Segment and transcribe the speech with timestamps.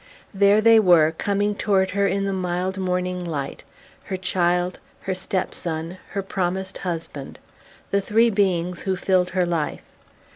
[0.33, 3.63] There they were, coming toward her in the mild morning light,
[4.05, 7.37] her child, her step son, her promised husband:
[7.91, 9.83] the three beings who filled her life.